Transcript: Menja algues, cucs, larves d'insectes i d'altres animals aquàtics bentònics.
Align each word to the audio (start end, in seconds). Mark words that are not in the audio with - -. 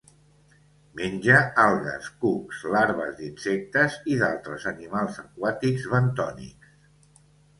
Menja 0.99 1.35
algues, 1.63 2.07
cucs, 2.23 2.63
larves 2.75 3.13
d'insectes 3.19 3.99
i 4.15 4.17
d'altres 4.23 4.67
animals 4.73 5.21
aquàtics 5.27 5.85
bentònics. 5.95 6.73